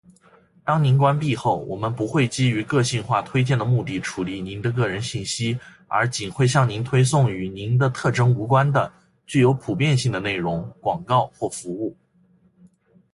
[0.65, 8.91] 当您关闭后，我们不会基于个性化推荐的目的处理您的个人信息，而仅会向您推送与您的特征无关的、
[9.27, 11.95] 具有普遍性的内容、广告或服务。